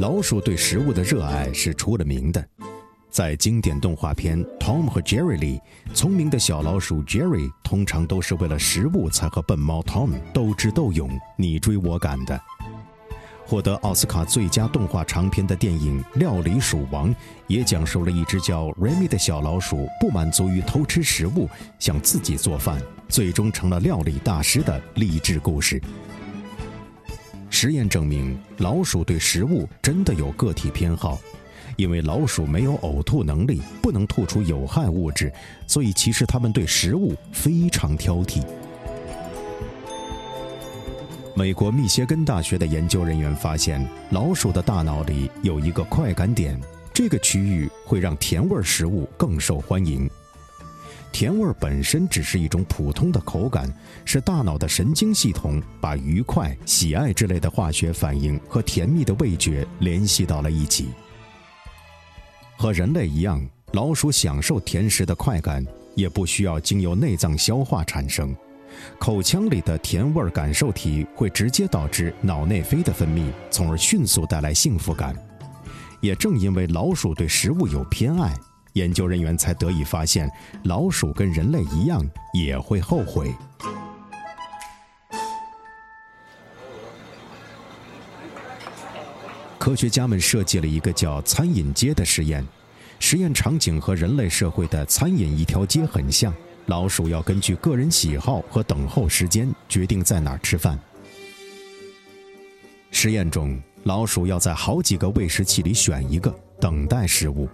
[0.00, 2.42] 老鼠对食物的热爱是出了名的。
[3.10, 5.60] 在经典动画片《Tom 和 Jerry》里，
[5.92, 12.40] 聪明的小老鼠 Jerry 通常都是为了食物才和笨猫 Tom 斗智斗勇、你追我赶的。
[13.44, 17.14] 获得奥斯卡最佳动画长片的电影《料理鼠王》
[17.46, 21.46] 也讲述了一只叫 Remy 的小老鼠不满足于偷吃食物，
[21.78, 25.78] 想自己做饭，最终成了料理大师的励志故事。
[27.62, 31.20] 实验证明，老鼠对食物真的有个体偏好，
[31.76, 35.30] 因为老鼠没有呕吐能力，不能吐出有害物质，
[35.66, 38.42] 所以其实它们对食物非常挑剔。
[41.36, 46.58] 美国密歇根大学的研究人员发现，老鼠的大脑里有一个快感点，
[46.94, 50.10] 这个区域会让甜味食物更受欢迎。
[51.12, 53.72] 甜味本身只是一种普通的口感，
[54.04, 60.88] 是大脑的神经系统把愉快、喜爱之类的化学反应和甜蜜的味觉联系到了一起。
[62.56, 65.64] 和人类一样，老鼠享受甜食的快感，
[65.94, 68.34] 也不需要经由内脏消化产生，
[68.98, 75.14] 口腔里的甜味感受体会直接导致脑内啡的分泌，从而迅速带来幸福感。
[76.00, 78.34] 也正因为老鼠对食物有偏爱。
[78.74, 80.30] 研究人员才得以发现，
[80.64, 83.34] 老鼠跟人类一样也会后悔。
[89.58, 92.46] 科学家们设计了一个叫“餐饮街”的实验，
[92.98, 96.32] 实验场景和人类社会的餐饮一条街很像。
[96.66, 100.78] 老鼠要根据个人喜好和等候时间决定在哪儿吃饭。
[102.90, 107.48] 实验中，老鼠要在好几个喂食器里选一个，等待食物。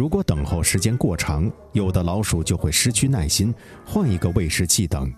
[0.00, 5.12] 如果等候时间过长，有的老鼠就会失去耐心，换一个喂食器等。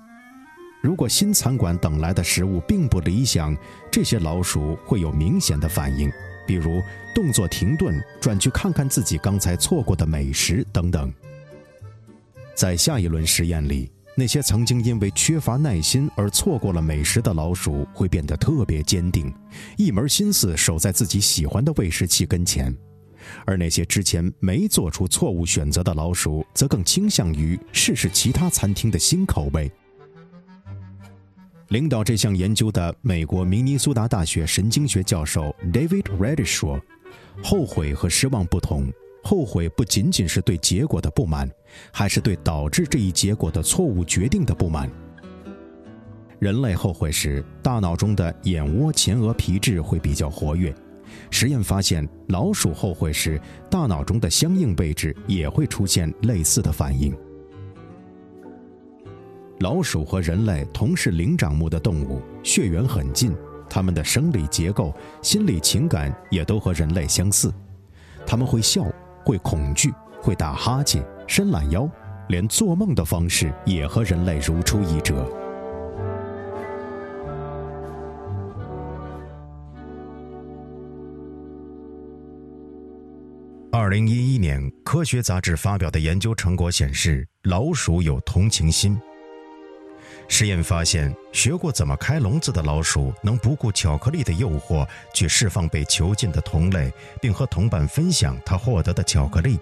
[0.82, 3.56] 如果新餐馆等来的食物并不理想，
[3.92, 6.10] 这些老鼠会有明显的反应，
[6.48, 6.82] 比如
[7.14, 11.14] 动作停顿、转去看看自己刚才错过的美食等等。
[12.56, 19.32] 在下一轮实验里，那些曾经因为缺乏耐心而错过了美食的老鼠会变得特别坚定，
[19.76, 22.76] 一门心思守在自己喜欢的喂食器跟前。
[23.44, 29.70] 而那些之前没做出错误选择的老鼠，则更倾向于试试其他餐厅的新口味。
[31.68, 36.78] 领导这项研究的美国明尼苏达大学神经学教授 David Reddish 说
[37.42, 41.50] ：“后悔和失望不同，后悔不仅仅是对结果的不满，
[41.90, 44.90] 还是对导致这一结果的错误决定的不满。
[46.38, 50.74] 人类后悔时，大脑中的眼窝前额皮质会比较活跃。”
[51.30, 53.40] 实验发现，老鼠后悔时，
[53.70, 57.14] 大脑中的相应位置也会出现类似的反应。
[59.60, 63.32] 老鼠和人类同是灵长目的动物，血缘很近，
[63.70, 64.92] 它们的生理结构、
[65.22, 67.52] 心理情感也都和人类相似。
[68.26, 68.84] 它们会笑，
[69.24, 71.88] 会恐惧，会打哈欠、伸懒腰，
[72.28, 75.24] 连做梦的方式也和人类如出一辙。
[83.74, 89.00] 二零一一年，科学杂志发表的研究成果显示，老鼠有同情心。
[90.28, 99.58] 实验发现，学过怎么开笼子的老鼠能不顾巧克力的诱惑去释放被囚禁的同类，并和同伴分享他获得的巧克力。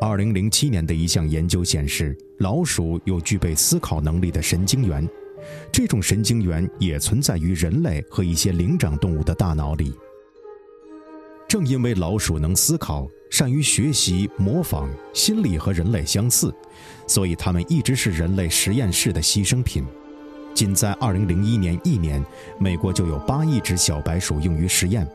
[0.00, 5.04] 二零零七年的一项研究显示，老鼠有具备思考能力的神经元，
[5.72, 9.92] 这种神经元也存在于人类和一些灵长动物的大脑里。
[11.52, 16.50] 正因为老鼠能思考、善于学习、模仿，心理和人类相似，
[17.06, 19.84] 所以它们一直是人类实验室的牺牲品。
[20.54, 22.24] 仅在2001年一年，
[22.58, 25.06] 美国就有8亿只小白鼠用于实验。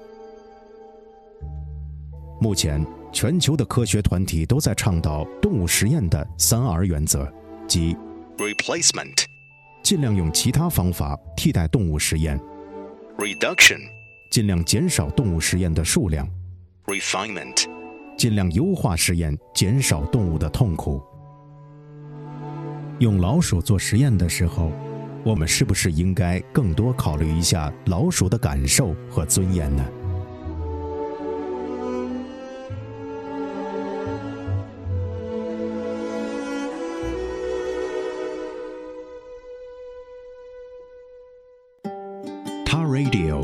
[2.39, 7.27] 目前，全球的科学团体都在倡导动物实验的三 R 原则，
[7.67, 7.97] 即
[8.37, 9.23] replacement，
[9.81, 12.39] 尽量用其他方法替代动物实验
[13.17, 13.96] ；reduction。
[14.37, 16.29] 尽量减少动物实验的数量
[16.85, 17.65] （refinement），
[18.15, 21.01] 尽量优化实验，减少动物的痛苦。
[22.99, 24.71] 用老鼠做实验的时候，
[25.23, 29.83] 我们是不是应该更多考虑一下老鼠的感受和尊严呢？
[42.63, 43.43] 他 Radio，